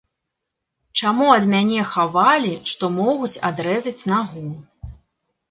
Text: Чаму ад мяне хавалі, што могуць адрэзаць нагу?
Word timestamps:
Чаму 1.01 1.27
ад 1.33 1.45
мяне 1.51 1.83
хавалі, 1.91 2.55
што 2.73 2.91
могуць 2.97 3.31
адрэзаць 3.53 3.95
нагу? 4.15 4.45